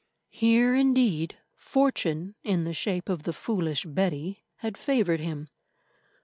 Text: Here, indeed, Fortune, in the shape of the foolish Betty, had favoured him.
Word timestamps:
Here, 0.31 0.73
indeed, 0.73 1.37
Fortune, 1.55 2.33
in 2.43 2.63
the 2.63 2.73
shape 2.73 3.07
of 3.07 3.21
the 3.21 3.33
foolish 3.33 3.85
Betty, 3.85 4.43
had 4.55 4.75
favoured 4.75 5.19
him. 5.19 5.47